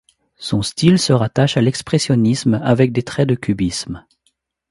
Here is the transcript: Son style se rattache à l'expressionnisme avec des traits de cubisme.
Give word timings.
Son 0.37 0.63
style 0.63 0.97
se 0.97 1.13
rattache 1.13 1.57
à 1.57 1.61
l'expressionnisme 1.61 2.59
avec 2.63 2.91
des 2.91 3.03
traits 3.03 3.29
de 3.29 3.35
cubisme. 3.35 4.03